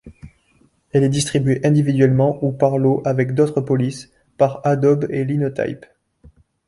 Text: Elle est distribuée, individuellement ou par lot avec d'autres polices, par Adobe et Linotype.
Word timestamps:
Elle 0.93 1.03
est 1.03 1.09
distribuée, 1.09 1.61
individuellement 1.63 2.43
ou 2.43 2.51
par 2.51 2.79
lot 2.79 3.03
avec 3.05 3.35
d'autres 3.35 3.61
polices, 3.61 4.09
par 4.35 4.59
Adobe 4.65 5.05
et 5.11 5.23
Linotype. 5.25 5.85